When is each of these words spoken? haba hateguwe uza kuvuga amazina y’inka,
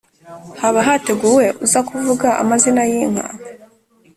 haba 0.61 0.79
hateguwe 0.87 1.45
uza 1.65 1.79
kuvuga 1.89 2.27
amazina 2.41 2.81
y’inka, 2.91 3.27